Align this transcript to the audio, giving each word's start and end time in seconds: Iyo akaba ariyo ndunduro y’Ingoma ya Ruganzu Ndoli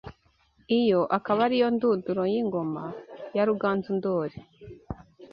Iyo 0.79 1.01
akaba 1.17 1.39
ariyo 1.47 1.67
ndunduro 1.75 2.23
y’Ingoma 2.33 2.83
ya 3.35 3.43
Ruganzu 3.47 3.89
Ndoli 3.97 4.39